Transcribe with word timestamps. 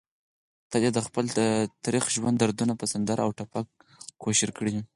تل 0.71 0.81
يې 0.85 0.91
دخپل 0.99 1.25
تريخ 1.85 2.03
ژوند 2.15 2.35
دردونه 2.39 2.73
په 2.77 2.85
سندره 2.93 3.21
او 3.25 3.31
ټپه 3.37 3.61
کوشېر 4.21 4.49
کړي 4.57 4.71
دي 4.75 4.81